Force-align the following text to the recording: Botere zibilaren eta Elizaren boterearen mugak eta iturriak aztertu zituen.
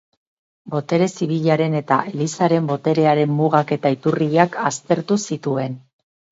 Botere 0.75 1.07
zibilaren 1.17 1.75
eta 1.81 1.99
Elizaren 2.13 2.71
boterearen 2.73 3.37
mugak 3.43 3.77
eta 3.79 3.95
iturriak 3.99 4.61
aztertu 4.73 5.23
zituen. 5.33 5.81